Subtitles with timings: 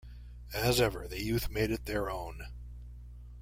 [0.55, 2.47] As ever the youth made it their own.